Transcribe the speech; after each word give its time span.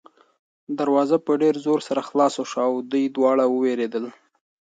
دروازه 0.79 1.17
په 1.25 1.31
ډېر 1.41 1.55
زور 1.65 1.79
سره 1.87 2.01
خلاصه 2.09 2.43
شوه 2.51 2.65
او 2.69 2.75
دوی 2.91 3.05
دواړه 3.15 3.45
ووېرېدل. 3.47 4.05